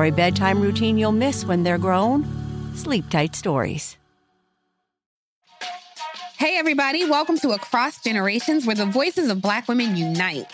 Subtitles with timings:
[0.00, 2.24] For a bedtime routine you'll miss when they're grown,
[2.74, 3.98] Sleep Tight Stories.
[6.38, 10.50] Hey, everybody, welcome to Across Generations, where the voices of Black women unite.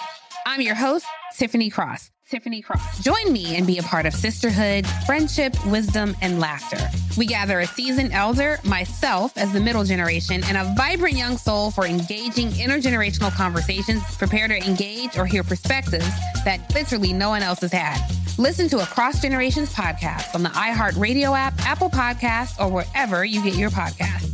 [0.47, 1.07] I'm your host,
[1.39, 2.11] Tiffany Cross.
[2.29, 3.05] Tiffany Cross.
[3.05, 6.79] Join me and be a part of sisterhood, friendship, wisdom, and laughter.
[7.17, 11.71] We gather a seasoned elder, myself as the middle generation, and a vibrant young soul
[11.71, 14.03] for engaging intergenerational conversations.
[14.17, 16.09] Prepare to engage or hear perspectives
[16.45, 17.99] that literally no one else has had.
[18.39, 23.55] Listen to Across Generations podcast on the iHeartRadio app, Apple Podcasts, or wherever you get
[23.55, 24.33] your podcasts.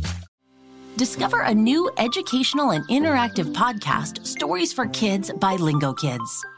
[0.97, 6.43] Discover a new educational and interactive podcast, Stories for Kids by Lingokids.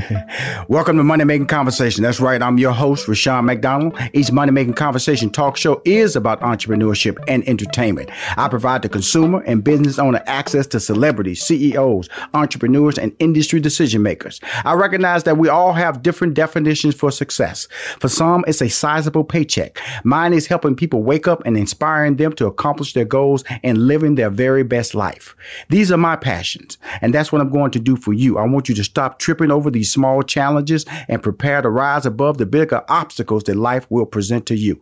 [0.68, 2.02] Welcome to Money Making Conversation.
[2.02, 2.40] That's right.
[2.40, 3.98] I'm your host, Rushion McDonald.
[4.12, 8.10] Each Money Making Conversation talk show is about entrepreneurship and entertainment.
[8.38, 14.02] I provide the consumer and business owner access to celebrities, CEOs, entrepreneurs, and industry decision
[14.02, 14.40] makers.
[14.64, 17.68] I recognize that we all have different definitions for success.
[17.98, 19.78] For some, it's a sizable paycheck.
[20.04, 24.14] Mine is helping people wake up and inspiring them to accomplish their goals and living
[24.14, 25.34] their very best life.
[25.68, 28.38] These are my passions, and that's what I'm going to do for you.
[28.38, 32.38] I want you to stop tripping over these small challenges and prepare to rise above
[32.38, 34.80] the bigger obstacles that life will present to you.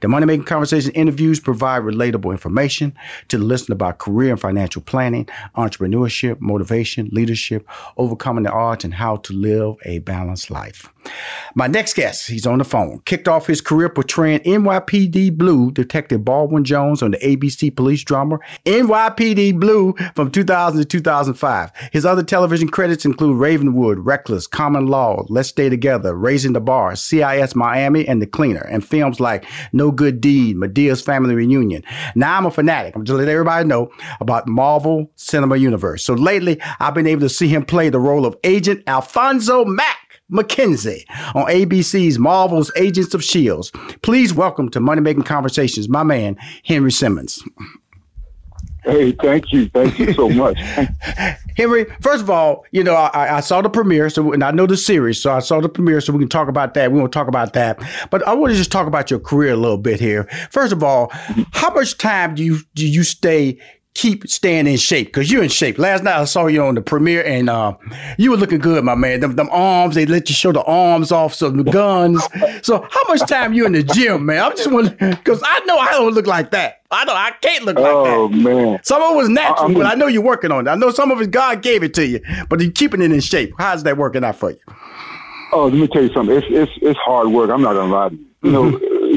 [0.00, 2.94] The Money Making Conversation interviews provide relatable information
[3.28, 8.94] to the listener about career and financial planning, entrepreneurship, motivation, leadership, overcoming the odds, and
[8.94, 10.88] how to live a balanced life.
[11.54, 16.24] My next guest, he's on the phone, kicked off his career portraying NYPD Blue Detective
[16.24, 21.72] Baldwin Jones on the ABC police drama NYPD Blue from 2000 to 2005.
[21.92, 26.92] His other television credits include Ravenswood, Reckless, Common Law, Let's Stay Together, Raising the Bar,
[26.92, 31.82] CSI Miami, and The Cleaner, and films like No Good Deed, Madea's Family Reunion.
[32.14, 32.94] Now I'm a fanatic.
[32.94, 33.90] I'm just let everybody know
[34.20, 36.04] about Marvel Cinema Universe.
[36.04, 40.07] So lately, I've been able to see him play the role of Agent Alphonso Mack.
[40.28, 43.70] Mackenzie on ABC's Marvel's Agents of Shields.
[44.02, 47.42] Please welcome to Money Making Conversations, my man Henry Simmons.
[48.84, 50.58] Hey, thank you, thank you so much.
[51.56, 54.66] Henry, first of all, you know I, I, saw the premiere, so and I know
[54.66, 56.90] the series, so I saw the premiere, so we can talk about that.
[56.90, 59.52] We want to talk about that, but I want to just talk about your career
[59.52, 60.24] a little bit here.
[60.50, 61.10] First of all,
[61.52, 63.58] how much time do you do you stay
[63.94, 65.78] keep staying in shape because you're in shape.
[65.78, 67.76] Last night I saw you on the premiere and uh,
[68.16, 69.20] you were looking good, my man.
[69.20, 72.22] Them, them arms, they let you show the arms off, so the guns.
[72.62, 74.42] so how much time you in the gym, man?
[74.42, 76.82] I'm just wondering because I know I don't look like that.
[76.90, 77.16] I don't.
[77.16, 78.14] I can't look like oh, that.
[78.14, 80.70] Oh man, some of it was natural, I, but I know you're working on it.
[80.70, 83.20] I know some of it God gave it to you, but you're keeping it in
[83.20, 83.52] shape.
[83.58, 84.58] How's that working out for you?
[85.52, 86.36] Oh, let me tell you something.
[86.36, 87.50] It's it's it's hard work.
[87.50, 88.08] I'm not gonna lie.
[88.08, 89.12] To you mm-hmm.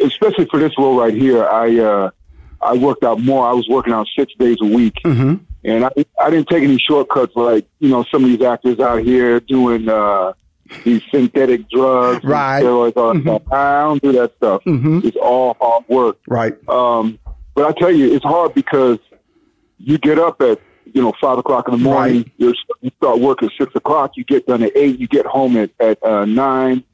[0.00, 1.48] know, especially for this role right here.
[1.48, 1.78] I.
[1.78, 2.10] uh
[2.60, 3.46] I worked out more.
[3.46, 4.94] I was working out six days a week.
[5.04, 5.44] Mm-hmm.
[5.64, 9.02] And I, I didn't take any shortcuts like, you know, some of these actors out
[9.02, 10.32] here doing, uh,
[10.84, 12.62] these synthetic drugs, right?
[12.62, 13.52] Steroids, all mm-hmm.
[13.52, 14.62] I don't do that stuff.
[14.64, 15.00] Mm-hmm.
[15.04, 16.56] It's all hard work, right?
[16.68, 17.18] Um,
[17.54, 18.98] but I tell you, it's hard because
[19.78, 20.60] you get up at
[20.92, 22.30] you know five o'clock in the morning.
[22.38, 22.54] Right.
[22.80, 24.12] you start work at six o'clock.
[24.16, 24.98] You get done at eight.
[24.98, 26.84] You get home at at uh, nine.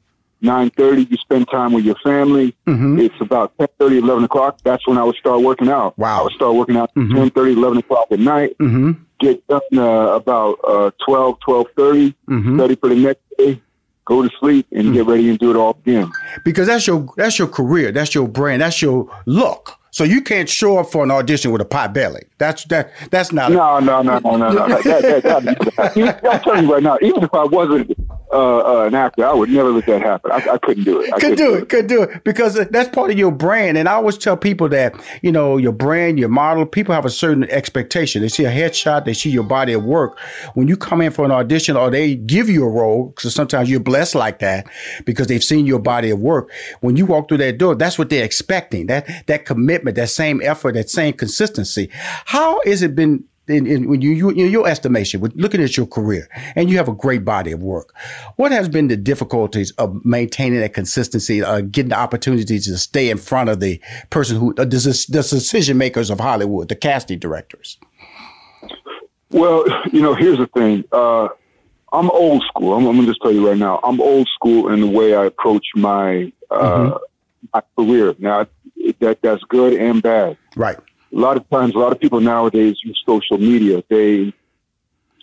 [0.43, 2.55] 9.30, you spend time with your family.
[2.67, 2.99] Mm-hmm.
[2.99, 4.59] It's about 10.30, 11 o'clock.
[4.63, 5.97] That's when I would start working out.
[5.97, 6.19] Wow.
[6.19, 7.15] I would start working out mm-hmm.
[7.17, 8.57] 10.30, 11 o'clock at night.
[8.59, 8.91] Mm-hmm.
[9.19, 12.57] Get done uh, about uh, 12, 12.30, mm-hmm.
[12.57, 13.61] study for the next day,
[14.05, 16.11] go to sleep, and get ready and do it all again.
[16.43, 17.93] Because that's your that's your career.
[17.93, 18.61] That's your brand.
[18.61, 19.79] That's your look.
[19.93, 22.25] So you can't show up for an audition with a pot belly.
[22.39, 22.91] That's that.
[23.11, 23.51] That's not.
[23.51, 24.81] No, no, no, no, no, no.
[24.81, 26.97] that, that, that, that, I'm telling you right now.
[26.99, 27.95] Even if I wasn't
[28.33, 30.31] uh, uh, an actor, I would never let that happen.
[30.31, 31.13] I, I couldn't do it.
[31.13, 33.77] I could do, do it, Could do it because that's part of your brand.
[33.77, 36.65] And I always tell people that you know your brand, your model.
[36.65, 38.21] People have a certain expectation.
[38.21, 39.05] They see a headshot.
[39.05, 40.17] They see your body of work.
[40.55, 43.69] When you come in for an audition or they give you a role, because sometimes
[43.69, 44.67] you're blessed like that
[45.05, 46.51] because they've seen your body of work.
[46.81, 48.87] When you walk through that door, that's what they're expecting.
[48.87, 51.89] That that commitment, that same effort, that same consistency.
[52.25, 55.75] How has it been in, in, when you, you in your estimation, with looking at
[55.75, 57.93] your career, and you have a great body of work,
[58.37, 63.09] what has been the difficulties of maintaining that consistency, uh, getting the opportunities to stay
[63.09, 67.19] in front of the person who uh, the, the decision makers of Hollywood, the casting
[67.19, 67.77] directors?
[69.31, 70.85] Well, you know, here's the thing.
[70.91, 71.27] Uh,
[71.91, 72.73] I'm old school.
[72.73, 73.79] I'm, I'm going to just tell you right now.
[73.83, 76.97] I'm old school in the way I approach my uh, mm-hmm.
[77.53, 78.15] my career.
[78.19, 78.47] Now,
[78.99, 80.37] that that's good and bad.
[80.55, 80.77] Right
[81.13, 83.83] a lot of times, a lot of people nowadays use social media.
[83.89, 84.33] They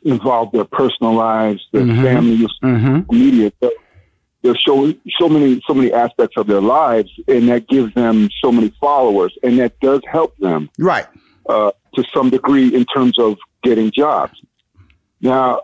[0.05, 2.03] involve their personal lives, their mm-hmm.
[2.03, 3.17] families, mm-hmm.
[3.17, 3.53] media.
[4.43, 8.51] There's so so many so many aspects of their lives, and that gives them so
[8.51, 11.07] many followers, and that does help them, right,
[11.49, 14.41] uh, to some degree in terms of getting jobs.
[15.21, 15.63] Now,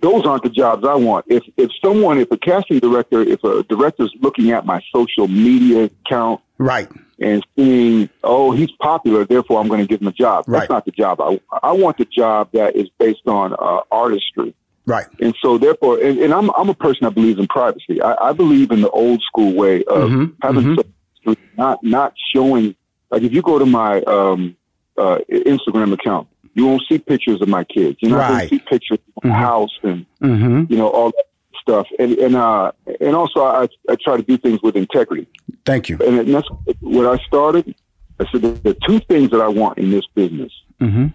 [0.00, 1.26] those aren't the jobs I want.
[1.28, 5.28] If if someone, if a casting director, if a director is looking at my social
[5.28, 10.12] media account, right, and seeing, oh, he's popular, therefore I'm going to give him a
[10.12, 10.44] job.
[10.46, 10.60] Right.
[10.60, 11.20] That's not the job.
[11.20, 14.54] I, I want the job that is based on uh, artistry.
[14.86, 15.06] Right.
[15.20, 18.00] And so, therefore, and, and, I'm I'm a person that believes in privacy.
[18.00, 20.34] I, I believe in the old school way of mm-hmm.
[20.40, 21.32] having mm-hmm.
[21.56, 22.74] not not showing.
[23.10, 24.56] Like if you go to my um,
[24.96, 26.28] uh, Instagram account,
[26.58, 27.98] you won't see pictures of my kids.
[28.00, 28.28] You're not right.
[28.28, 29.38] going to see pictures of the mm-hmm.
[29.38, 30.64] house and mm-hmm.
[30.68, 31.24] you know all that
[31.60, 31.86] stuff.
[32.00, 35.28] And and uh, and also I I try to do things with integrity.
[35.64, 35.98] Thank you.
[36.04, 36.48] And that's
[36.80, 37.74] what I started.
[38.18, 40.52] I said the two things that I want in this business.
[40.80, 41.06] Mm-hmm.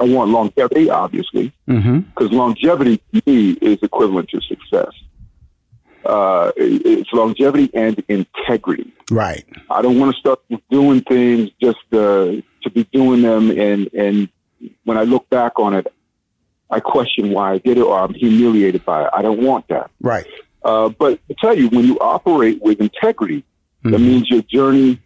[0.00, 2.36] I want longevity, obviously, because mm-hmm.
[2.36, 4.92] longevity to me is equivalent to success.
[6.04, 8.92] Uh, it's longevity and integrity.
[9.10, 9.44] Right.
[9.70, 10.40] I don't want to start
[10.70, 14.28] doing things just uh, to be doing them, and and
[14.88, 15.86] when I look back on it,
[16.70, 19.10] I question why I did it, or I'm humiliated by it.
[19.14, 19.90] I don't want that.
[20.00, 20.26] Right.
[20.62, 23.44] Uh, but I tell you, when you operate with integrity,
[23.84, 23.90] Mm-hmm.
[23.92, 25.00] that means your journey,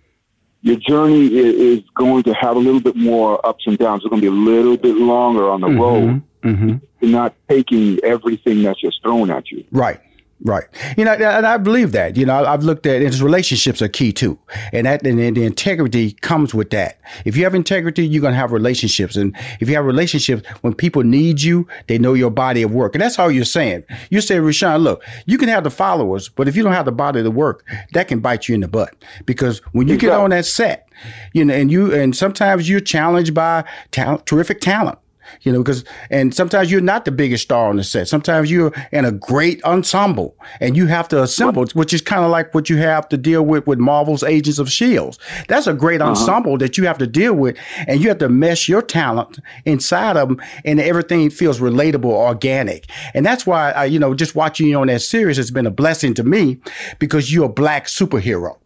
[0.62, 4.02] your journey is, is, going to have a little bit more ups and downs.
[4.02, 5.80] It's going to be a little bit longer on the mm-hmm.
[5.80, 6.22] road.
[6.42, 6.76] Mm-hmm.
[7.00, 9.64] You're not taking everything that's just thrown at you.
[9.70, 10.00] Right.
[10.44, 10.64] Right.
[10.96, 12.16] You know, and I believe that.
[12.16, 14.36] You know, I've looked at it, relationships are key too.
[14.72, 17.00] And that and the integrity comes with that.
[17.24, 19.14] If you have integrity, you're gonna have relationships.
[19.14, 22.96] And if you have relationships, when people need you, they know your body of work.
[22.96, 23.84] And that's all you're saying.
[24.10, 26.92] You say, Rushion, look, you can have the followers, but if you don't have the
[26.92, 28.94] body of work, that can bite you in the butt.
[29.26, 30.16] Because when you exactly.
[30.16, 30.88] get on that set,
[31.34, 34.98] you know, and you and sometimes you're challenged by talent, terrific talent
[35.42, 38.08] you know, because, and sometimes you're not the biggest star on the set.
[38.08, 42.30] Sometimes you're in a great ensemble and you have to assemble, which is kind of
[42.30, 45.18] like what you have to deal with with Marvel's Agents of S.H.I.E.L.D.
[45.48, 46.10] That's a great uh-huh.
[46.10, 50.16] ensemble that you have to deal with and you have to mesh your talent inside
[50.16, 52.86] of them and everything feels relatable, organic.
[53.14, 55.70] And that's why, I, you know, just watching you on that series has been a
[55.70, 56.58] blessing to me
[56.98, 58.56] because you're a black superhero.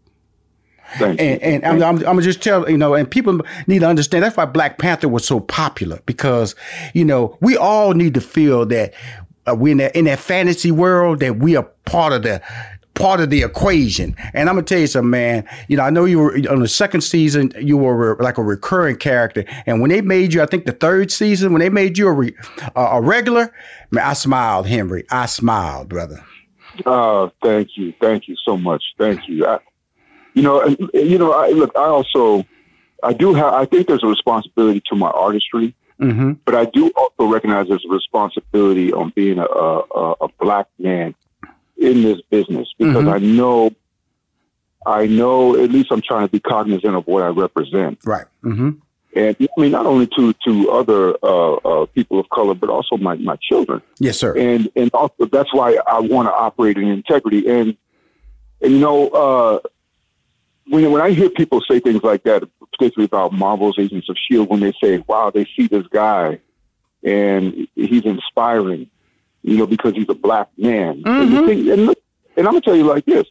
[0.98, 3.88] Thank and, and I'm, I'm, I'm, gonna just tell you know, and people need to
[3.88, 6.54] understand that's why Black Panther was so popular because
[6.94, 8.94] you know we all need to feel that
[9.48, 12.42] uh, we in that in that fantasy world that we are part of the
[12.94, 14.16] part of the equation.
[14.32, 15.48] And I'm gonna tell you something, man.
[15.68, 18.42] You know, I know you were on the second season, you were re- like a
[18.42, 21.96] recurring character, and when they made you, I think the third season, when they made
[21.98, 22.36] you a re-
[22.74, 23.52] uh, a regular,
[23.90, 25.04] man, I smiled, Henry.
[25.10, 26.24] I smiled, brother.
[26.84, 29.46] Oh, thank you, thank you so much, thank you.
[29.46, 29.58] I,
[30.36, 32.44] you know, and, you know, I, look, I also,
[33.02, 36.32] I do have, I think there's a responsibility to my artistry, mm-hmm.
[36.44, 41.14] but I do also recognize there's a responsibility on being a, a, a black man
[41.78, 43.14] in this business because Mhm.
[43.14, 43.70] I know,
[44.86, 47.98] I know, at least I'm trying to be cognizant of what I represent.
[48.04, 48.26] Right.
[48.44, 48.70] Mm-hmm.
[49.16, 52.98] and I mean not only to to other uh, uh, people of color, but also
[52.98, 53.80] my my children.
[53.98, 54.36] Yes, sir.
[54.36, 57.48] And and also that's why I want to operate in integrity.
[57.48, 57.76] And
[58.60, 59.58] and you know, uh,
[60.68, 62.42] when when I hear people say things like that,
[62.72, 66.40] particularly about Marvel's Agents of Shield, when they say, "Wow, they see this guy
[67.02, 68.90] and he's inspiring,"
[69.42, 71.02] you know, because he's a black man.
[71.02, 71.36] Mm-hmm.
[71.36, 71.80] And, thing, and,
[72.36, 73.26] and I'm gonna tell you like this.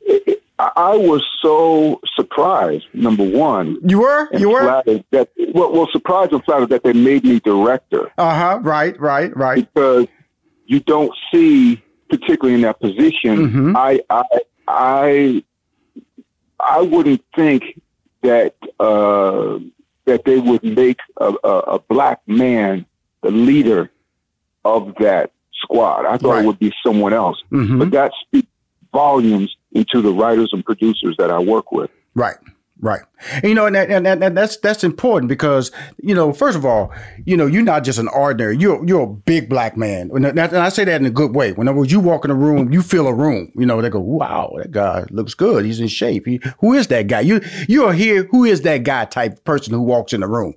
[0.00, 2.86] It, it, I was so surprised.
[2.92, 7.24] Number one, you were, you were that well, well, surprised and flattered that they made
[7.24, 8.10] me director.
[8.18, 8.58] Uh huh.
[8.62, 9.72] Right, right, right.
[9.72, 10.08] Because
[10.66, 13.76] you don't see, particularly in that position, mm-hmm.
[13.76, 14.24] I, I,
[14.66, 15.44] I,
[16.60, 17.80] I wouldn't think
[18.22, 19.58] that uh,
[20.04, 22.86] that they would make a, a, a, black man
[23.22, 23.90] the leader
[24.64, 26.06] of that squad.
[26.06, 26.44] I thought right.
[26.44, 27.78] it would be someone else, mm-hmm.
[27.78, 28.48] but that speaks
[28.92, 31.90] volumes into the writers and producers that I work with.
[32.14, 32.36] Right.
[32.80, 33.02] Right.
[33.32, 36.92] And, you know, and, and, and, that's that's important because you know, first of all,
[37.24, 38.56] you know, you're not just an ordinary.
[38.56, 41.52] You're you're a big black man, and I say that in a good way.
[41.52, 43.50] Whenever you walk in a room, you feel a room.
[43.56, 45.64] You know, they go, "Wow, that guy looks good.
[45.64, 46.26] He's in shape.
[46.26, 47.20] He, who is that guy?
[47.20, 48.24] You you're here.
[48.30, 49.06] Who is that guy?
[49.06, 50.54] Type person who walks in the room,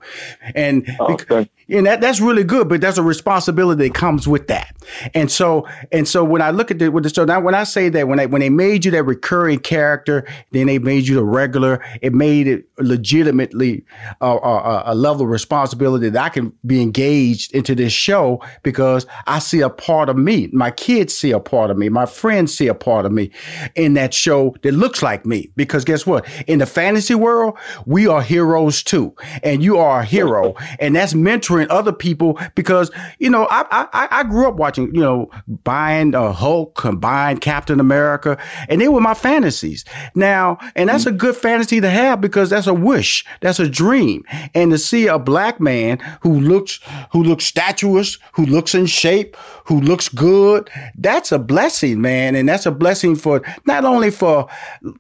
[0.54, 1.50] and oh, okay.
[1.68, 2.70] and that that's really good.
[2.70, 4.76] But that's a responsibility that comes with that.
[5.16, 7.64] And so and so when I look at the with the so now when I
[7.64, 11.16] say that when they when they made you that recurring character, then they made you
[11.16, 11.84] the regular.
[12.02, 13.86] It made it legitimately
[14.22, 19.06] uh, uh, a level of responsibility that I can be engaged into this show because
[19.28, 20.48] I see a part of me.
[20.54, 21.90] My kids see a part of me.
[21.90, 23.32] My friends see a part of me
[23.76, 25.52] in that show that looks like me.
[25.56, 26.28] Because guess what?
[26.48, 29.14] In the fantasy world, we are heroes too,
[29.44, 32.40] and you are a hero, and that's mentoring other people.
[32.56, 35.30] Because you know, I I, I grew up watching you know
[35.64, 38.38] buying uh, Hulk combined Captain America,
[38.70, 39.86] and they were my fantasies.
[40.16, 44.24] Now, and that's a good fantasy to have because that's a wish, that's a dream,
[44.54, 46.80] and to see a black man who looks
[47.12, 52.48] who looks statuous, who looks in shape, who looks good, that's a blessing, man, and
[52.48, 54.48] that's a blessing for not only for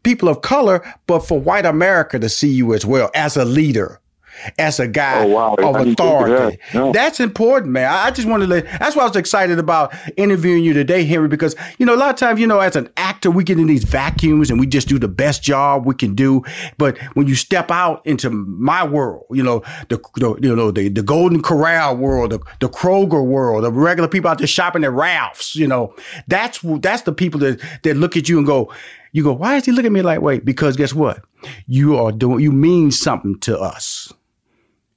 [0.03, 3.99] people of color but for white America to see you as well as a leader
[4.57, 5.55] as a guy oh, wow.
[5.55, 6.57] of authority.
[6.73, 6.73] That.
[6.73, 6.91] No.
[6.91, 7.91] That's important, man.
[7.91, 11.55] I just wanted to, that's why I was excited about interviewing you today, Henry, because,
[11.77, 13.83] you know, a lot of times, you know, as an actor, we get in these
[13.83, 16.43] vacuums and we just do the best job we can do.
[16.77, 20.89] But when you step out into my world, you know, the, the you know, the,
[20.89, 24.91] the Golden Corral world, the, the Kroger world, the regular people out there shopping at
[24.91, 25.93] Ralph's, you know,
[26.27, 28.71] that's, that's the people that, that look at you and go,
[29.13, 31.23] you go, why is he looking at me like, wait, because guess what?
[31.67, 34.13] You are doing, you mean something to us.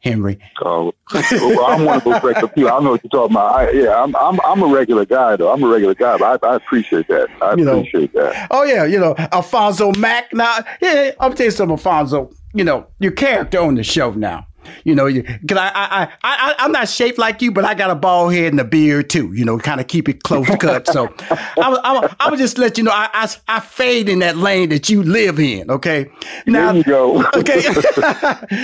[0.04, 0.38] Henry.
[0.62, 2.70] Oh, well, I'm one of those regular people.
[2.70, 3.54] I know what you're talking about.
[3.54, 5.50] I, yeah, I'm, I'm, I'm a regular guy though.
[5.50, 7.28] I'm a regular guy, but I, I appreciate that.
[7.40, 8.49] I you appreciate know, that.
[8.50, 10.32] Oh yeah, you know, Alphonso Mack.
[10.34, 12.30] Now, yeah, I'm tell you something, Alphonso.
[12.52, 14.46] You know, your character on the show now.
[14.85, 17.90] You know, because I, I, I, I, am not shaped like you, but I got
[17.90, 19.33] a bald head and a beard too.
[19.33, 20.87] You know, kind of keep it close cut.
[20.87, 24.37] So, I, I, I would just let you know I, I, I, fade in that
[24.37, 25.71] lane that you live in.
[25.71, 26.11] Okay.
[26.47, 27.25] Now, there you go.
[27.35, 27.62] okay.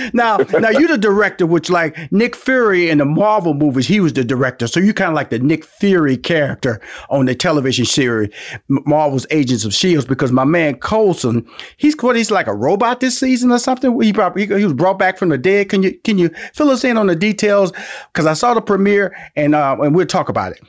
[0.13, 4.13] now, now you're the director, which like Nick Fury in the Marvel movies, he was
[4.13, 4.67] the director.
[4.67, 8.31] So you kind of like the Nick Fury character on the television series
[8.67, 13.19] Marvel's Agents of Shields, because my man Coulson, he's what he's like a robot this
[13.19, 13.99] season or something.
[14.01, 15.69] He probably he was brought back from the dead.
[15.69, 17.71] Can you can you fill us in on the details?
[18.11, 20.61] Because I saw the premiere and uh, and we'll talk about it.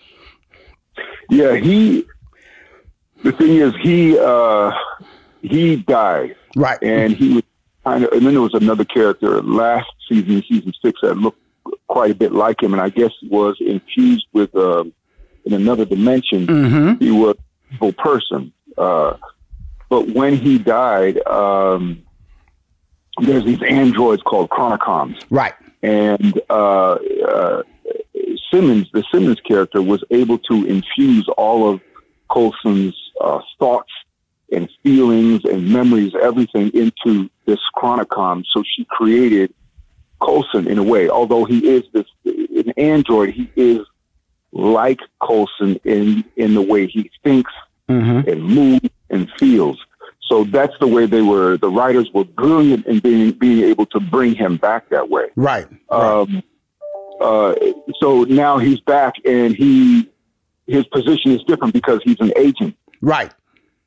[1.31, 2.07] Yeah, he.
[3.23, 4.73] The thing is, he uh,
[5.43, 6.79] he died, right?
[6.83, 7.43] And he was
[7.85, 11.39] kind of, and then there was another character last season, season six, that looked
[11.87, 14.85] quite a bit like him, and I guess was infused with uh,
[15.45, 16.47] in another dimension.
[16.47, 17.05] Mm-hmm.
[17.05, 17.37] He was
[17.81, 19.17] a person, uh,
[19.89, 21.25] but when he died.
[21.27, 22.03] Um,
[23.27, 25.23] there's these androids called Chronicoms.
[25.31, 25.55] Right.
[25.83, 27.63] And uh, uh,
[28.51, 31.81] Simmons, the Simmons character, was able to infuse all of
[32.31, 33.93] Coulson's uh, thoughts
[34.53, 38.45] and feelings and memories, everything into this Chronicom.
[38.53, 39.53] So she created
[40.21, 41.09] Coulson in a way.
[41.09, 43.81] Although he is this an android, he is
[44.53, 47.53] like Coulson in in the way he thinks
[47.89, 48.29] mm-hmm.
[48.29, 49.79] and moves and feels.
[50.33, 51.59] So that's the way they were.
[51.59, 55.27] The writers were brilliant in being being able to bring him back that way.
[55.37, 55.67] Right.
[55.91, 56.43] Um,
[57.21, 57.55] uh,
[58.01, 60.09] so now he's back, and he
[60.67, 62.75] his position is different because he's an agent.
[63.03, 63.31] Right.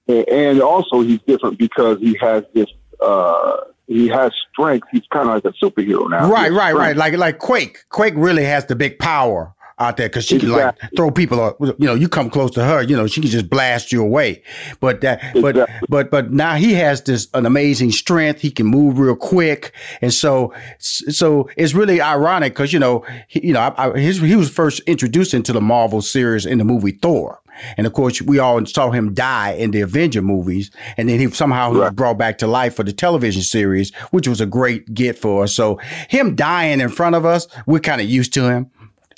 [0.07, 2.67] And also he's different because he has this.
[3.01, 4.87] Uh, he has strength.
[4.91, 6.29] He's kind of like a superhero now.
[6.29, 6.95] Right, right, right.
[6.95, 7.85] Like like Quake.
[7.89, 10.57] Quake really has the big power out there because she exactly.
[10.57, 11.41] can like throw people.
[11.41, 14.01] Up, you know, you come close to her, you know, she can just blast you
[14.01, 14.41] away.
[14.79, 15.41] But that, exactly.
[15.41, 18.41] but but but now he has this an amazing strength.
[18.41, 23.47] He can move real quick, and so so it's really ironic because you know he,
[23.47, 26.65] you know I, I, his, he was first introduced into the Marvel series in the
[26.65, 27.41] movie Thor.
[27.77, 31.29] And of course, we all saw him die in the Avenger movies, and then he
[31.29, 31.79] somehow right.
[31.79, 35.43] was brought back to life for the television series, which was a great get for
[35.43, 35.53] us.
[35.53, 35.79] So
[36.09, 38.69] him dying in front of us, we're kind of used to him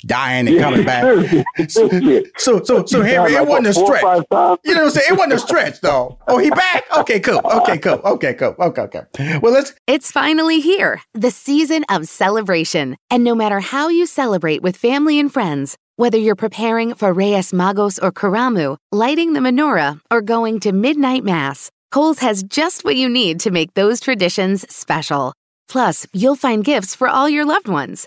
[0.08, 1.04] dying and coming back.
[1.68, 1.88] so,
[2.36, 4.02] so, so, so Henry, it wasn't a stretch.
[4.02, 5.06] You know what I'm saying?
[5.10, 6.18] It wasn't a stretch, though.
[6.26, 6.84] Oh, he back?
[6.96, 7.40] Okay, cool.
[7.44, 8.00] Okay, cool.
[8.04, 8.56] Okay, cool.
[8.58, 9.38] Okay, okay.
[9.38, 9.74] Well, let's.
[9.86, 15.20] It's finally here, the season of celebration, and no matter how you celebrate with family
[15.20, 15.76] and friends.
[15.96, 21.24] Whether you're preparing for Reyes Magos or Karamu, lighting the menorah, or going to midnight
[21.24, 25.32] mass, Kohl's has just what you need to make those traditions special.
[25.68, 28.06] Plus, you'll find gifts for all your loved ones.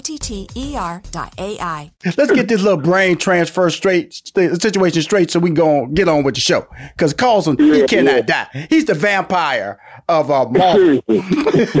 [0.01, 1.91] O-T-T-E-R dot A-I.
[2.17, 6.07] Let's get this little brain transfer straight, situation straight so we can go on, get
[6.07, 6.65] on with the show.
[6.97, 8.47] Because Coulson, yeah, he cannot yeah.
[8.51, 8.67] die.
[8.71, 11.03] He's the vampire of uh, Marvel.
[11.07, 11.75] let's,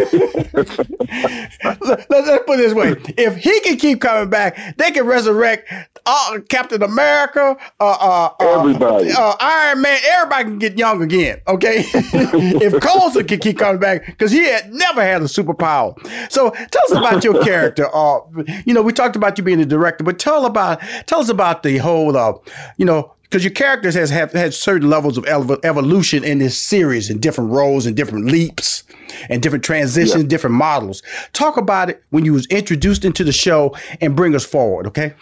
[2.09, 2.95] let's put it this way.
[3.17, 5.67] If he can keep coming back, they can resurrect
[6.05, 9.99] uh, Captain America, uh, uh, uh everybody, uh, Iron Man.
[10.03, 11.41] Everybody can get young again.
[11.47, 15.95] Okay, if Coulson can keep coming back because he had never had a superpower.
[16.31, 17.87] So tell us about your character.
[17.93, 18.19] Uh,
[18.65, 21.63] you know, we talked about you being a director, but tell about tell us about
[21.63, 22.33] the whole, uh,
[22.77, 27.09] you know, because your characters has have had certain levels of evolution in this series
[27.09, 28.83] and different roles and different leaps
[29.29, 30.27] and different transitions, yeah.
[30.27, 31.01] different models.
[31.31, 35.13] Talk about it when you was introduced into the show and bring us forward, okay?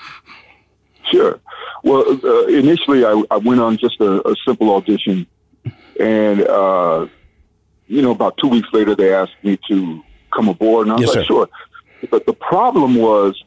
[1.11, 1.39] Sure.
[1.83, 5.25] Well, uh, initially I, I, went on just a, a simple audition,
[5.99, 7.07] and uh,
[7.87, 11.07] you know, about two weeks later they asked me to come aboard, and I was
[11.07, 11.27] yes, like, sir.
[11.27, 11.49] sure.
[12.09, 13.41] But the problem was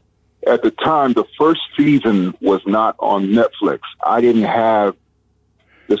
[0.47, 3.79] at the time, the first season was not on Netflix.
[4.05, 4.95] I didn't have
[5.87, 5.99] this.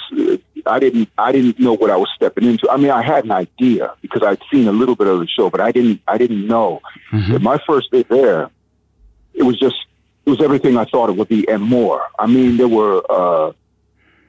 [0.65, 1.09] I didn't.
[1.17, 2.69] I didn't know what I was stepping into.
[2.69, 5.49] I mean, I had an idea because I'd seen a little bit of the show,
[5.49, 6.01] but I didn't.
[6.07, 6.81] I didn't know.
[7.11, 7.43] Mm-hmm.
[7.43, 8.49] My first day there,
[9.33, 9.75] it was just.
[10.25, 12.01] It was everything I thought it would be and more.
[12.17, 13.03] I mean, there were.
[13.09, 13.53] Uh,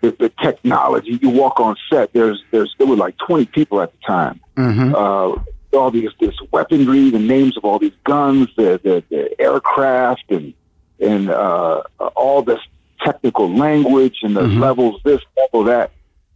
[0.00, 1.18] the, the technology.
[1.22, 2.12] You walk on set.
[2.12, 4.38] There's, there's, there were like 20 people at the time.
[4.54, 4.94] Mm-hmm.
[4.94, 5.42] Uh,
[5.74, 10.54] all these this weaponry, the names of all these guns, the the, the aircraft, and
[11.00, 11.82] and uh,
[12.16, 12.60] all this
[13.00, 14.60] technical language and the mm-hmm.
[14.60, 15.90] levels, this level that,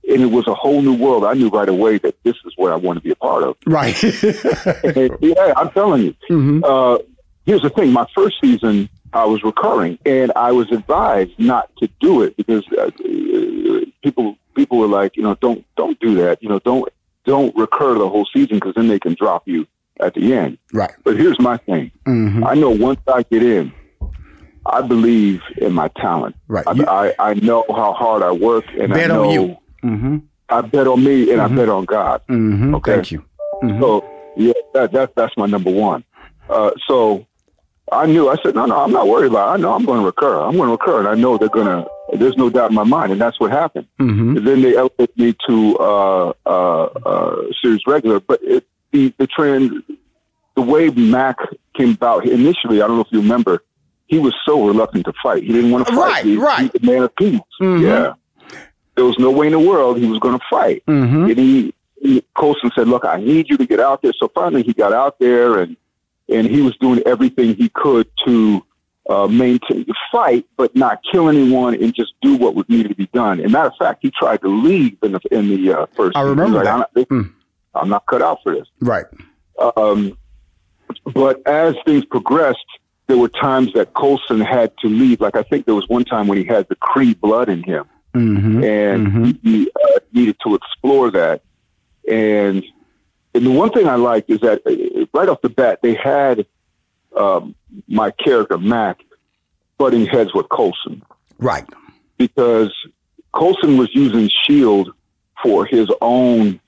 [0.09, 1.25] and it was a whole new world.
[1.25, 3.57] I knew right away that this is what I want to be a part of.
[3.67, 4.01] Right.
[5.21, 6.15] yeah, I'm telling you.
[6.29, 6.65] Mm-hmm.
[6.65, 6.99] Uh,
[7.47, 11.89] here's the thing: my first season, I was recurring, and I was advised not to
[12.01, 12.91] do it because uh,
[14.03, 16.43] people people were like, you know, don't don't do that.
[16.43, 16.89] You know, don't
[17.25, 19.67] don't recur the whole season because then they can drop you
[20.01, 20.59] at the end.
[20.73, 20.93] Right.
[21.05, 21.91] But here's my thing.
[22.07, 22.45] Mm-hmm.
[22.45, 23.73] I know once I get in,
[24.67, 26.37] I believe in my talent.
[26.47, 26.65] Right.
[26.67, 29.57] I, I, I, know how hard I work, and bet I know on you.
[29.83, 30.17] Mm-hmm.
[30.51, 31.53] I bet on me, and mm-hmm.
[31.53, 32.23] I bet on God.
[32.29, 32.75] Mm-hmm.
[32.77, 32.95] Okay.
[32.95, 33.25] Thank you.
[33.63, 33.81] Mm-hmm.
[33.81, 34.05] So
[34.37, 36.05] yeah, that, that that's my number one.
[36.49, 37.27] Uh, so
[37.93, 38.29] I knew.
[38.29, 39.49] I said, no, no, I'm not worried about.
[39.49, 39.53] it.
[39.53, 40.41] I know I'm going to recur.
[40.41, 41.89] I'm going to recur, and I know they're going to.
[42.17, 43.87] There's no doubt in my mind, and that's what happened.
[44.01, 44.39] Mm-hmm.
[44.39, 49.27] And then they elevated me to uh, uh, uh, series regular, but it, the the
[49.27, 49.83] trend,
[50.55, 51.37] the way Mac
[51.77, 53.63] came about initially, I don't know if you remember,
[54.07, 55.43] he was so reluctant to fight.
[55.43, 55.99] He didn't want to fight.
[55.99, 56.71] Right, he, right.
[56.73, 57.41] He's a man of peace.
[57.61, 57.83] Mhm.
[57.83, 58.15] Yeah,
[58.95, 60.83] there was no way in the world he was going to fight.
[60.87, 61.25] Mm-hmm.
[61.25, 64.63] And he, he Coulson said, "Look, I need you to get out there." So finally,
[64.63, 65.77] he got out there, and
[66.29, 68.65] and he was doing everything he could to
[69.09, 72.95] uh, maintain the fight, but not kill anyone, and just do what was needed to
[72.95, 73.41] be done.
[73.41, 76.17] And matter of fact, he tried to leave in the in the uh, first.
[76.17, 76.73] I remember He's that.
[76.75, 77.33] I'm not, Mm.
[77.75, 78.67] I'm not cut out for this.
[78.81, 79.05] Right.
[79.77, 80.17] Um,
[81.15, 82.59] but as things progressed,
[83.07, 85.21] there were times that Coulson had to leave.
[85.21, 87.85] Like I think there was one time when he had the Kree blood in him,
[88.15, 88.65] Mm-hmm.
[88.65, 91.43] and he uh, needed to explore that.
[92.11, 92.65] And
[93.35, 96.47] and the one thing I liked is that uh, right off the bat they had
[97.17, 97.55] um,
[97.87, 99.01] my character Mac
[99.77, 101.03] butting heads with Coulson
[101.39, 101.65] Right.
[102.17, 102.73] because
[103.35, 104.91] Coulson was using Shield
[105.43, 106.61] for his own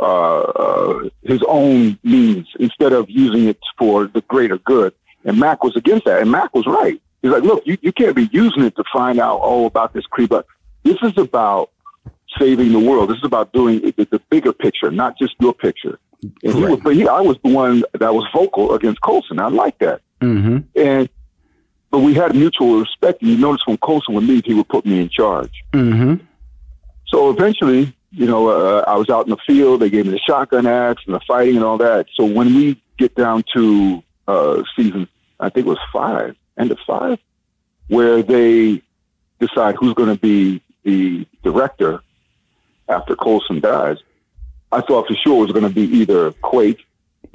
[0.00, 4.94] uh, uh, his own means instead of using it for the greater good.
[5.24, 7.00] And Mac was against that, and Mac was right.
[7.20, 10.06] He's like, look, you, you can't be using it to find out all about this
[10.06, 10.30] creep.
[10.30, 10.46] But
[10.84, 11.70] this is about
[12.38, 13.10] saving the world.
[13.10, 15.98] This is about doing the, the bigger picture, not just your picture.
[16.22, 19.38] And he was, but he, I was the one that was vocal against Coulson.
[19.38, 20.00] I like that.
[20.20, 20.58] Mm-hmm.
[20.74, 21.08] And
[21.90, 23.22] but we had mutual respect.
[23.22, 25.52] And you notice when Coulson would leave, he would put me in charge.
[25.72, 26.24] Mm-hmm.
[27.06, 29.80] So eventually, you know, uh, I was out in the field.
[29.80, 32.06] They gave me the shotgun axe and the fighting and all that.
[32.14, 35.08] So when we get down to uh, season,
[35.40, 37.18] I think it was five, end of five,
[37.86, 38.82] where they
[39.38, 42.02] decide who's going to be the director
[42.88, 43.98] after Coulson dies,
[44.72, 46.84] I thought for sure it was going to be either Quake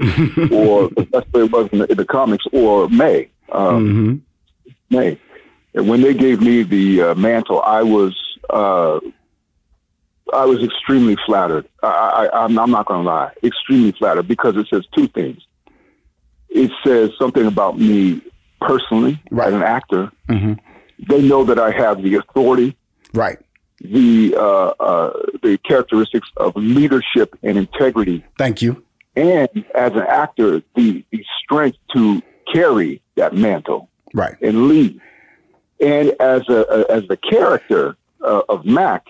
[0.51, 3.29] or that's what it was in the, in the comics or May.
[3.51, 4.23] Um,
[4.65, 4.95] Mm-hmm.
[4.95, 5.19] May.
[5.73, 8.15] And when they gave me the uh, mantle, I was
[8.49, 8.99] uh,
[10.31, 11.67] I was extremely flattered.
[11.81, 11.87] I,
[12.31, 15.41] I, I'm, I'm not going to lie, extremely flattered because it says two things.
[16.49, 18.21] It says something about me
[18.61, 20.11] personally as an actor.
[20.29, 20.53] Mm-hmm.
[21.09, 22.77] They know that I have the authority,
[23.13, 23.37] Right.
[23.83, 28.83] The uh, uh, the characteristics of leadership and integrity, Thank you.
[29.15, 34.35] and as an actor, the the strength to carry that mantle Right.
[34.41, 34.99] and lead.
[35.79, 39.07] And as a, a as the character uh, of Mac,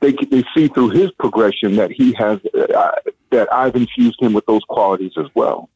[0.00, 2.92] they they see through his progression that he has uh,
[3.30, 5.68] that I've infused him with those qualities as well.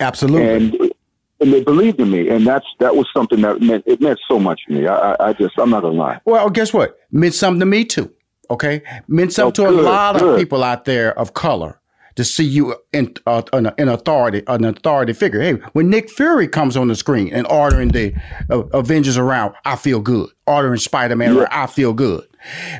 [0.00, 0.46] Absolutely.
[0.48, 0.92] And
[1.40, 4.38] and they believed in me, and that's that was something that meant it meant so
[4.38, 4.86] much to me.
[4.86, 6.20] I, I, I just I'm not gonna lie.
[6.24, 6.98] Well, guess what?
[7.10, 8.12] Meant something to me too.
[8.50, 11.80] Okay, meant something Oh, to a good, lot of people out there of color
[12.16, 15.40] to see you in uh, an, an authority, an authority figure.
[15.40, 18.12] Hey, when Nick Fury comes on the screen and ordering the
[18.50, 20.30] uh, Avengers around, I feel good.
[20.46, 21.40] Ordering Spider Man Yeah.
[21.42, 22.24] around, I feel good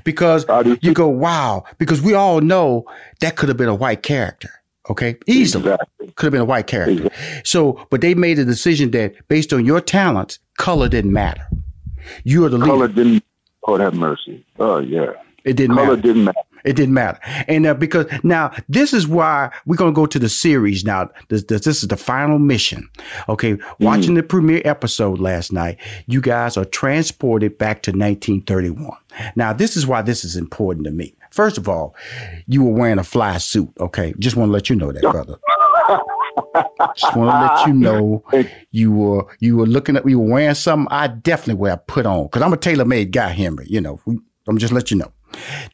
[0.05, 0.45] because
[0.83, 1.65] you go, wow.
[1.79, 2.85] Because we all know
[3.21, 4.51] that could have been a white character.
[4.91, 5.77] Okay, easily
[6.17, 7.09] could have been a white character.
[7.45, 11.47] So, but they made a decision that based on your talents, color didn't matter.
[12.25, 12.71] You are the leader.
[12.73, 13.25] Color didn't.
[13.67, 14.45] Lord have mercy.
[14.59, 15.13] Oh yeah.
[15.45, 16.03] It didn't Color matter.
[16.03, 16.39] didn't matter.
[16.65, 17.19] It didn't matter.
[17.47, 21.09] And uh, because now this is why we're going to go to the series now.
[21.29, 22.89] This, this, this is the final mission.
[23.29, 23.57] Okay.
[23.79, 28.97] Watching the premiere episode last night, you guys are transported back to 1931.
[29.37, 31.15] Now, this is why this is important to me.
[31.39, 31.95] First of all,
[32.49, 33.71] you were wearing a fly suit.
[33.79, 34.13] Okay.
[34.19, 35.37] Just want to let you know that, brother.
[36.97, 38.25] Just want to let you know
[38.73, 42.07] you were you were looking at you were wearing something I definitely would have put
[42.07, 43.69] on because I'm a tailor made guy, Henry.
[43.69, 44.01] You know,
[44.49, 45.13] I'm just let you know.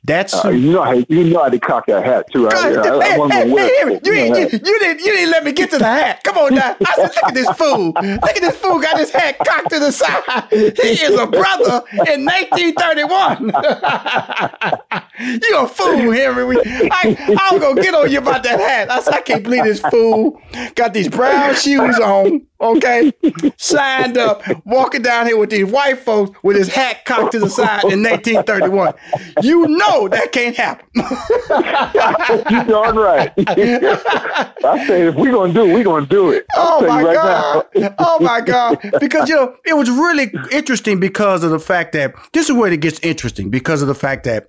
[0.05, 2.49] That's Uh, you know how you know how to cock that hat too.
[2.49, 4.05] I, Hey, wasn't hey, gonna wear it.
[4.07, 6.23] you, know you, you didn't you didn't let me get to the hat.
[6.25, 6.77] Come on now.
[6.85, 7.87] I said, look at this fool.
[7.95, 10.23] Look at this fool got his hat cocked to the side.
[10.51, 13.53] He is a brother in 1931.
[15.43, 16.57] you a fool, Henry.
[16.91, 18.91] I, I was gonna get on you about that hat.
[18.91, 20.41] I said, I can't believe this fool
[20.75, 22.47] got these brown shoes on.
[22.65, 23.13] Okay,
[23.59, 27.51] signed up, walking down here with these white folks with his hat cocked to the
[27.51, 28.95] side in 1931.
[29.43, 30.89] You know that can't happen.
[30.95, 33.33] you darn right.
[33.39, 36.47] I say if we're gonna do it, we're gonna do it.
[36.55, 37.95] I'll Oh my right god!
[37.99, 38.79] oh my god!
[38.99, 42.73] Because you know it was really interesting because of the fact that this is where
[42.73, 44.49] it gets interesting because of the fact that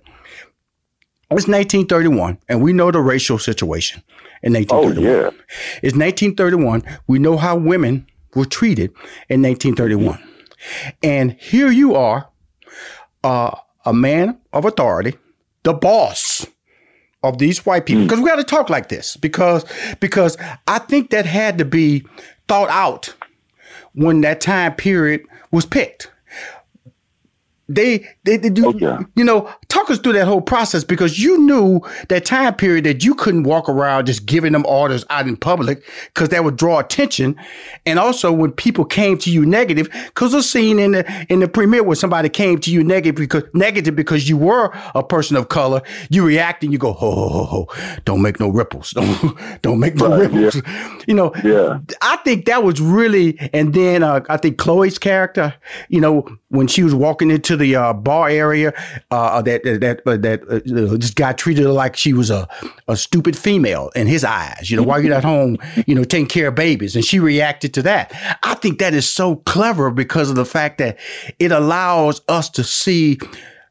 [1.30, 4.02] it's 1931 and we know the racial situation
[4.46, 5.06] in 1931.
[5.06, 5.30] Oh, yeah.
[5.82, 6.84] It's 1931.
[7.08, 8.90] We know how women were treated
[9.28, 10.22] in 1931,
[11.02, 12.28] and here you are,
[13.24, 15.16] uh, a man of authority,
[15.64, 16.46] the boss
[17.22, 19.64] of these white people because we got to talk like this because
[20.00, 20.36] because
[20.68, 22.04] I think that had to be
[22.46, 23.14] thought out
[23.94, 26.10] when that time period was picked.
[27.68, 29.04] They, they, they do, okay.
[29.16, 33.04] you know, talk us through that whole process because you knew that time period that
[33.04, 35.82] you couldn't walk around just giving them orders out in public
[36.14, 37.36] because that would draw attention.
[37.84, 41.48] And also when people came to you negative, because a scene in the, in the
[41.48, 45.48] premiere where somebody came to you negative because, negative because you were a person of
[45.48, 48.92] color, you react and you go, ho, ho, ho, ho, don't make no ripples.
[48.92, 50.56] Don't, don't make no right, ripples.
[50.56, 50.98] Yeah.
[51.06, 51.78] You know, yeah.
[52.02, 55.54] I think that was really, and then uh, I think Chloe's character,
[55.88, 58.72] you know, when she was walking into the uh, bar area,
[59.10, 62.48] uh, that that uh, that uh, this guy treated her like she was a,
[62.88, 64.70] a stupid female in his eyes.
[64.70, 67.74] You know, while you're at home, you know, taking care of babies, and she reacted
[67.74, 68.12] to that.
[68.42, 70.98] I think that is so clever because of the fact that
[71.38, 73.18] it allows us to see,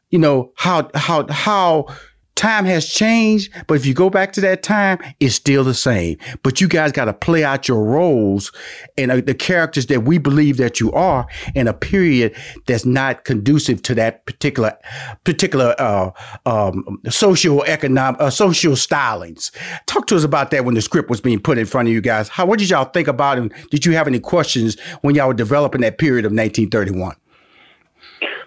[0.09, 1.87] you know, how how how
[2.35, 6.17] Time has changed, but if you go back to that time, it's still the same.
[6.43, 8.51] But you guys got to play out your roles
[8.97, 13.23] and uh, the characters that we believe that you are in a period that's not
[13.23, 14.77] conducive to that particular
[15.23, 16.11] particular uh,
[16.45, 19.51] um, social economic uh, social stylings.
[19.85, 22.01] Talk to us about that when the script was being put in front of you
[22.01, 22.27] guys.
[22.27, 23.49] How what did y'all think about it?
[23.71, 27.15] Did you have any questions when y'all were developing that period of 1931?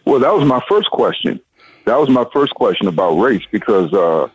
[0.05, 1.41] Well, that was my first question
[1.89, 4.29] that was my first question about race because uh,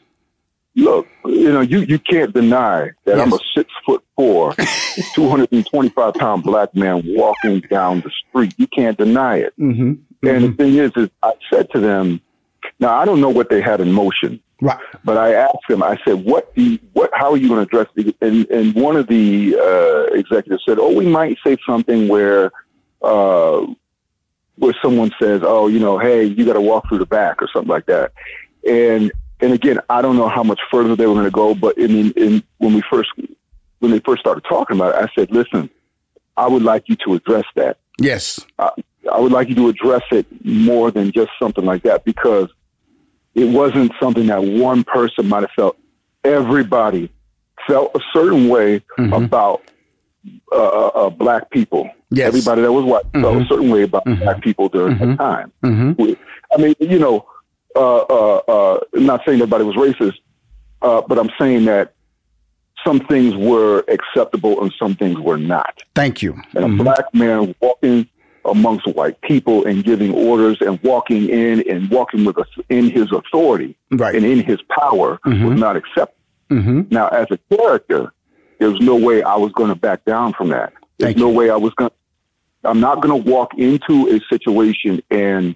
[0.76, 3.20] look, you know, you, you can't deny that yes.
[3.20, 4.54] I'm a six foot four,
[5.16, 8.54] 225 pound black man walking down the street.
[8.58, 9.54] You can't deny it.
[9.60, 9.92] Mm-hmm.
[9.92, 10.28] Mm-hmm.
[10.28, 12.22] And the thing is, is I said to them,
[12.80, 14.42] now I don't know what they had in motion.
[14.62, 14.80] Right.
[15.04, 17.88] But I asked them, I said, what the, what, how are you going to address
[17.96, 18.16] it?
[18.22, 22.52] And, and one of the uh, executives said, oh, we might say something where,
[23.02, 23.66] uh,
[24.58, 27.50] where someone says, "Oh, you know, hey, you got to walk through the back" or
[27.52, 28.12] something like that.
[28.68, 31.76] And and again, I don't know how much further they were going to go, but
[31.78, 33.10] I mean, in, when we first
[33.80, 35.70] when they first started talking about it, I said, "Listen,
[36.38, 38.70] I would like you to address that." Yes, I,
[39.12, 42.50] I would like you to address it more than just something like that because
[43.36, 45.78] it wasn't something that one person might have felt.
[46.24, 47.12] Everybody
[47.68, 49.12] felt a certain way mm-hmm.
[49.12, 49.62] about
[50.52, 52.28] uh, uh, uh black people Yes.
[52.28, 53.22] Everybody that was white mm-hmm.
[53.22, 54.24] felt a certain way about mm-hmm.
[54.24, 55.12] black people during mm-hmm.
[55.12, 55.52] that time.
[55.64, 56.14] Mm-hmm.
[56.54, 57.28] I mean, you know,
[57.76, 60.20] uh, uh, uh, not saying everybody was racist,
[60.82, 61.94] uh, but I'm saying that
[62.86, 65.82] some things were acceptable and some things were not.
[65.96, 66.34] Thank you.
[66.54, 66.84] And a mm-hmm.
[66.84, 68.08] black man walking
[68.46, 73.12] amongst white people and giving orders and walking in and walking with us in his
[73.12, 74.16] authority right.
[74.16, 75.46] and in his power mm-hmm.
[75.46, 76.14] was not acceptable.
[76.92, 78.14] Now, as a character,
[78.60, 80.74] there was no way I was going to back down from that.
[80.98, 81.38] There's Thank no you.
[81.38, 81.96] way I was going to
[82.64, 85.56] I'm not going to walk into a situation and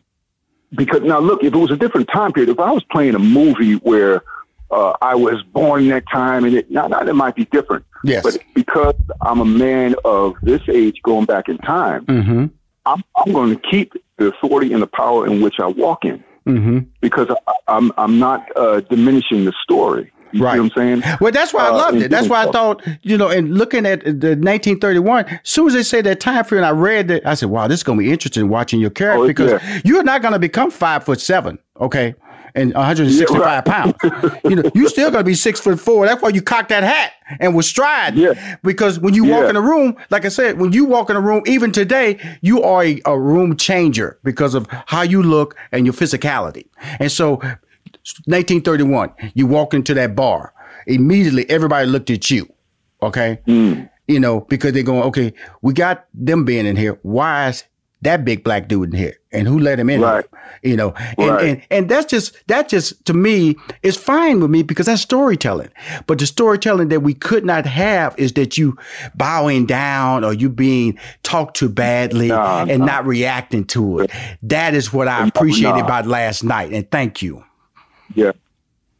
[0.76, 3.20] because now look, if it was a different time period, if I was playing a
[3.20, 4.24] movie where
[4.70, 7.86] uh, I was born that time, and it now, now it might be different.
[8.04, 8.24] Yes.
[8.24, 12.46] But because I'm a man of this age, going back in time, mm-hmm.
[12.86, 16.24] I'm, I'm going to keep the authority and the power in which I walk in,
[16.48, 16.80] mm-hmm.
[17.02, 20.12] because I, I'm I'm not uh, diminishing the story.
[20.34, 20.60] You right.
[20.60, 21.18] what I'm saying?
[21.22, 22.12] Well, that's why I uh, loved it.
[22.12, 25.84] That's why I thought, you know, and looking at the 1931, as soon as they
[25.84, 28.12] said that time frame, I read that, I said, wow, this is going to be
[28.12, 29.82] interesting watching your character oh, because yeah.
[29.86, 32.14] you're not going to become five foot seven, okay?
[32.58, 33.64] And 165 yeah, right.
[33.64, 33.96] pounds.
[34.44, 36.08] you know, you still gonna be six foot four.
[36.08, 38.16] That's why you cocked that hat and was stride.
[38.16, 38.58] Yeah.
[38.64, 41.22] Because when you walk in a room, like I said, when you walk in a
[41.22, 45.86] room, even today, you are a, a room changer because of how you look and
[45.86, 46.68] your physicality.
[47.00, 47.36] And so
[48.26, 50.54] 1931, you walk into that bar.
[50.88, 52.52] Immediately, everybody looked at you.
[53.02, 53.40] Okay.
[53.48, 53.90] Mm.
[54.08, 56.98] You know, because they're going, okay, we got them being in here.
[57.04, 57.66] Why is
[58.08, 59.18] that big black dude in here?
[59.32, 60.02] And who let him in?
[60.02, 60.26] Right.
[60.64, 61.46] You know, and, right.
[61.46, 65.70] and, and that's just, that just, to me, is fine with me because that's storytelling.
[66.08, 68.78] But the storytelling that we could not have is that you
[69.16, 72.86] bowing down or you being talked to badly nah, and nah.
[72.86, 74.12] not reacting to it.
[74.42, 75.86] That is what I appreciated nah.
[75.86, 76.72] about last night.
[76.72, 77.44] And thank you.
[78.16, 78.32] Yeah.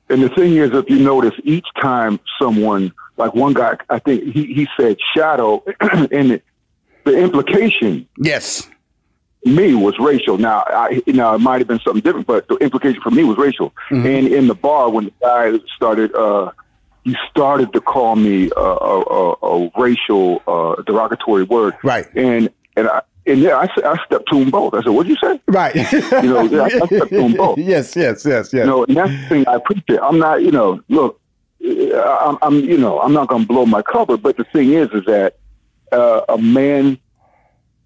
[0.10, 4.24] And the thing is, if you notice, each time someone, like one guy, I think
[4.24, 6.42] he, he said shadow, and
[7.04, 8.70] the implication, yes,
[9.48, 10.38] me was racial.
[10.38, 13.38] Now, I, now it might have been something different, but the implication for me was
[13.38, 13.74] racial.
[13.90, 14.06] Mm-hmm.
[14.06, 16.52] And in the bar, when the guy started, uh,
[17.04, 22.06] he started to call me a, a, a, racial, uh, derogatory word, right?
[22.16, 24.74] And and I, and yeah, I, I stepped to them both.
[24.74, 25.76] I said, "What'd you say?" Right.
[25.92, 27.58] you know, yeah, I stepped to them both.
[27.58, 28.54] Yes, yes, yes, yes.
[28.54, 30.00] You know, and that's the thing I appreciate.
[30.02, 31.20] I'm not, you know, look,
[31.64, 34.90] I'm, I'm you know, I'm not going to blow my cover, but the thing is,
[34.92, 35.38] is that
[35.92, 36.98] uh, a man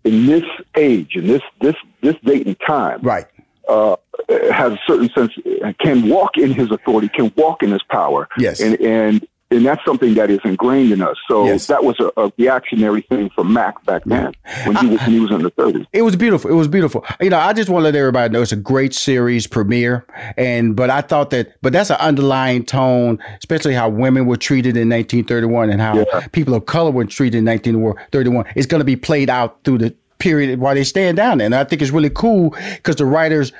[0.04, 0.44] in this
[0.76, 3.26] age, in this this this date and time, right,
[3.68, 3.96] uh,
[4.30, 5.34] has a certain sense,
[5.80, 9.84] can walk in his authority, can walk in his power, yes, and and and that's
[9.86, 11.18] something that is ingrained in us.
[11.28, 11.68] So Yes.
[11.68, 14.34] that was a, a reactionary thing for Mac back then
[14.66, 15.86] when he was when he was in the 30s.
[15.94, 16.50] It was beautiful.
[16.50, 17.06] It was beautiful.
[17.20, 20.06] You know, I just want to let everybody know it's a great series premiere.
[20.38, 24.78] And but I thought that, but that's an underlying tone, especially how women were treated
[24.78, 28.46] in 1931 and how people of color were treated in 1931.
[28.56, 31.46] It's going to be played out through the period while they stand down there.
[31.46, 33.52] And I think it's really cool because the writers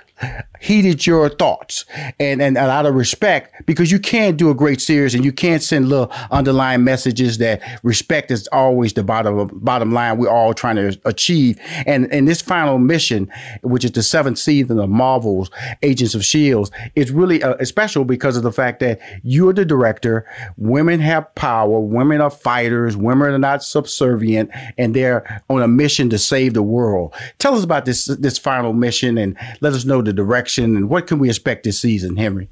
[0.60, 1.86] heeded your thoughts
[2.20, 5.32] and, and a lot of respect because you can't do a great series and you
[5.32, 10.54] can't send little underlying messages that respect is always the bottom bottom line we're all
[10.54, 11.60] trying to achieve.
[11.86, 13.32] And and this final mission
[13.64, 15.50] which is the seventh season of marvel's
[15.82, 20.26] agents of shields is really uh, special because of the fact that you're the director
[20.58, 26.10] women have power women are fighters women are not subservient and they're on a mission
[26.10, 27.14] to save the world.
[27.40, 31.08] Tell us about this this final mission and let us know the direction and what
[31.08, 32.50] can we expect this season henry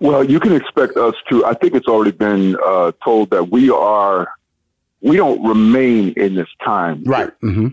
[0.00, 1.44] Well, you can expect us to.
[1.44, 4.28] I think it's already been uh, told that we are.
[5.02, 7.04] We don't remain in this time.
[7.04, 7.30] Right.
[7.42, 7.68] Mm-hmm.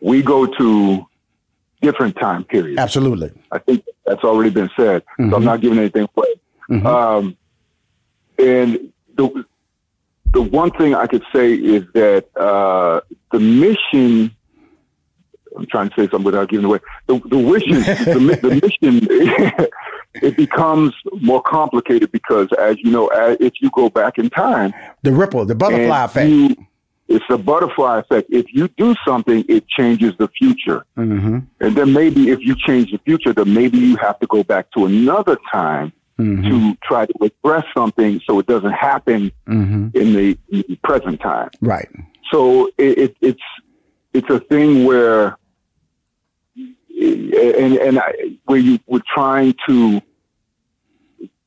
[0.00, 1.06] We go to
[1.80, 2.78] different time periods.
[2.78, 3.32] Absolutely.
[3.50, 5.02] I think that's already been said.
[5.18, 5.42] So I'm Mhm.
[5.44, 6.32] not giving anything away.
[6.70, 6.86] Mhm.
[6.86, 7.36] Um,
[8.38, 9.44] and the
[10.32, 13.00] the one thing I could say is that uh,
[13.32, 14.30] the mission.
[15.56, 16.78] I'm trying to say something without giving away.
[17.06, 17.70] The, the mission,
[18.04, 19.66] the, the mission,
[20.22, 24.72] it becomes more complicated because, as you know, as, if you go back in time,
[25.02, 26.28] the ripple, the butterfly effect.
[26.30, 26.56] you-
[27.08, 28.28] it's a butterfly effect.
[28.30, 30.86] If you do something, it changes the future.
[30.96, 31.40] Mm-hmm.
[31.60, 34.70] And then maybe if you change the future, then maybe you have to go back
[34.72, 36.48] to another time Mm-hmm.
[36.50, 39.88] to try to address something so it doesn't happen Mm-hmm.
[39.96, 41.50] in the in the present time.
[41.62, 41.88] Right.
[42.30, 43.42] So it, it, it's
[44.12, 45.36] it's a thing where
[47.02, 48.12] and and I,
[48.44, 50.00] where you were trying to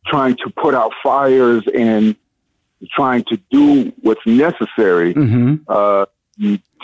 [0.06, 2.16] trying to put out fires and
[2.92, 5.56] trying to do what's necessary Mm-hmm.
[5.68, 6.06] uh,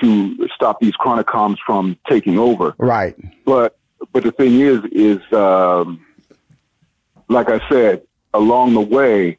[0.02, 2.74] to stop these chronicoms from taking over.
[2.78, 3.16] Right.
[3.46, 3.78] But
[4.12, 6.04] but the thing is is um,
[7.28, 8.04] like I said
[8.34, 9.38] along the way,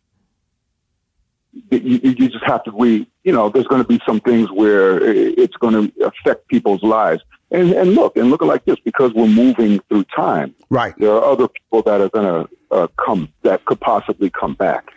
[1.70, 5.02] you, you just have to we you know there's going to be some things where
[5.02, 7.22] it's going to affect people's lives.
[7.50, 10.54] And and look and look at like this because we're moving through time.
[10.70, 10.94] Right.
[10.96, 14.88] There are other people that are going to uh, come that could possibly come back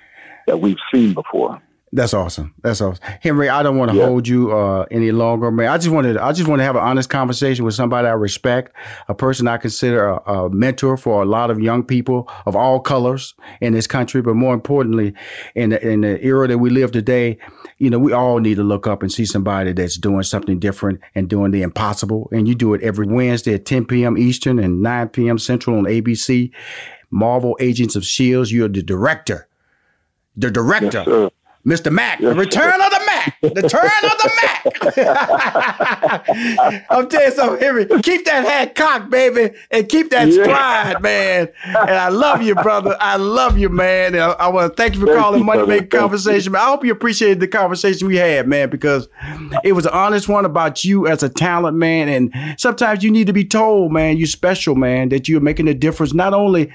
[0.47, 1.61] that we've seen before.
[1.95, 2.53] That's awesome.
[2.61, 3.47] That's awesome, Henry.
[3.47, 4.05] I don't want to Yeah.
[4.07, 5.69] hold you uh, any longer, man.
[5.69, 8.75] I just wanted, I just want to have an honest conversation with somebody I respect,
[9.07, 12.81] a person I consider a, a mentor for a lot of young people of all
[12.81, 14.21] colors in this country.
[14.21, 15.13] But more importantly,
[15.55, 17.37] in the, in the era that we live today,
[17.77, 20.99] you know, we all need to look up and see somebody that's doing something different
[21.15, 22.27] and doing the impossible.
[22.33, 24.17] And you do it every Wednesday at 10 p.m.
[24.17, 25.39] Eastern and 9 p.m.
[25.39, 26.51] Central on ABC.
[27.09, 28.51] Marvel Agents of Shields.
[28.51, 29.47] You're the director.
[30.35, 31.03] The director.
[31.07, 31.31] Yes.
[31.65, 31.91] Mr.
[31.91, 34.65] Mack, Yes, the return of the Mac, the turn of the Mac.
[36.89, 37.85] I'm telling you something, Henry.
[38.01, 40.43] Keep that hat cocked, baby, and keep that Yeah.
[40.43, 41.49] stride, man.
[41.63, 42.95] And I love you, brother.
[42.99, 44.13] I love you, man.
[44.15, 45.73] And I, I want to thank you for Thank calling you, Money brother.
[45.81, 46.51] Making Conversation.
[46.51, 49.07] Man, I hope you appreciated the conversation we had, man, because
[49.63, 52.09] it was an honest one about you as a talent, man.
[52.09, 55.73] And sometimes you need to be told, man, you're special, man, that you're making a
[55.73, 56.71] difference not only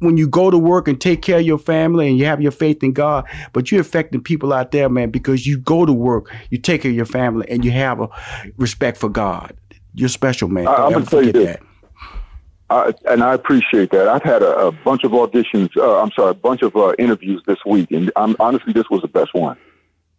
[0.00, 2.52] when you go to work and take care of your family and you have your
[2.52, 6.32] faith in God, but you're affecting people out there, man, because you go to work,
[6.50, 8.08] you take care of your family, and you have a
[8.56, 9.54] respect for God.
[9.94, 10.66] You're special, man.
[10.66, 11.46] I- Don't I'm gonna tell you this.
[11.56, 11.60] that.
[12.70, 14.08] I, and I appreciate that.
[14.08, 15.76] I've had a, a bunch of auditions.
[15.76, 19.02] Uh, I'm sorry, a bunch of uh, interviews this week, and I'm, honestly, this was
[19.02, 19.56] the best one.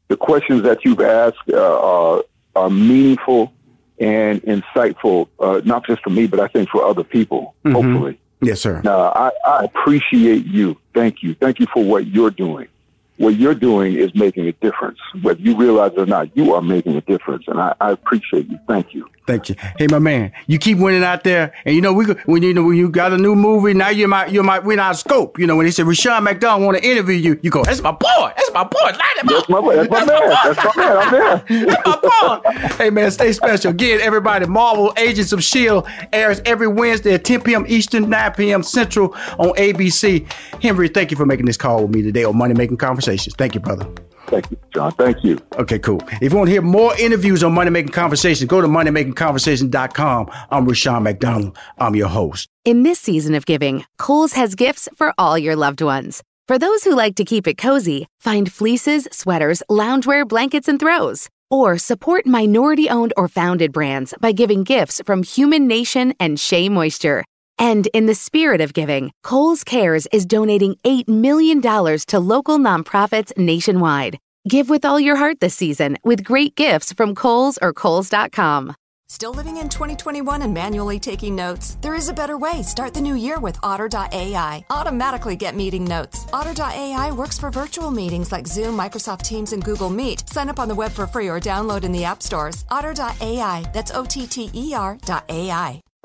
[0.10, 2.24] The questions that you've asked uh, are,
[2.56, 3.52] are meaningful
[4.00, 7.56] and insightful, uh, not just for me, but I think for other people.
[7.66, 7.74] Mhm.
[7.74, 8.82] Hopefully, Yes, sir.
[8.84, 10.78] now I, I appreciate you.
[10.94, 11.34] Thank you.
[11.34, 12.68] Thank you for what you're doing.
[13.18, 15.00] What you're doing is making a difference.
[15.22, 18.50] Whether you realize it or not, you are making a difference, and I, I appreciate
[18.50, 18.60] you.
[18.68, 19.08] Thank you.
[19.28, 19.56] Thank you.
[19.80, 22.64] Hey, my man, you keep winning out there, and you know we when you know
[22.64, 25.40] when you got a new movie now you might you might win our scope.
[25.40, 27.92] You know when they said Rushion McDonald want to interview you, you go, "That's my
[27.92, 28.32] boy.
[28.36, 28.78] That's my boy.
[28.84, 29.50] Light him That's up.
[29.50, 30.26] my, that's my man.
[30.44, 30.98] That's my man.
[30.98, 31.66] I'm there.
[31.66, 33.72] That's my boy." hey man, stay special.
[33.72, 37.66] Again, everybody, Marvel Agents of Shield airs every Wednesday at 10 p.m.
[37.68, 38.62] Eastern, 9 p.m.
[38.62, 40.32] Central on ABC.
[40.62, 43.36] Henry, thank you for making this call with me today on Money Making Conversations.
[43.36, 43.88] Thank you, brother.
[44.28, 44.92] Thank you, John.
[44.94, 45.40] Thank you.
[45.54, 46.02] Okay, cool.
[46.22, 50.32] If you want to hear more interviews on Money Making Conversations, go to moneymakingconversation.com.
[50.52, 51.58] I'm Rushion McDonald.
[51.78, 52.50] I'm your host.
[52.64, 56.24] In this season of giving, Kohl's has gifts for all your loved ones.
[56.48, 61.30] For those who like to keep it cozy, find fleeces, sweaters, loungewear, blankets, and throws.
[61.50, 66.70] Or support minority owned or founded brands by giving gifts from Human Nation and Shea
[66.70, 67.24] Moisture.
[67.58, 73.36] And in the spirit of giving, Kohl's Cares is donating $8 million to local nonprofits
[73.38, 74.18] nationwide.
[74.48, 78.76] Give with all your heart this season with great gifts from Kohl's or Kohl's.com.
[79.08, 81.78] Still living in 2021 and manually taking notes?
[81.82, 82.64] There is a better way.
[82.64, 84.66] Start the new year with Otter.ai.
[84.72, 86.26] Automatically get meeting notes.
[86.34, 90.28] Otter.ai works for virtual meetings like Zoom, Microsoft Teams, and Google Meet.
[90.30, 92.66] Sign up on the web for free or download in the app stores.
[92.70, 93.66] Otter.ai.
[93.74, 95.85] That's O T T E R.ai.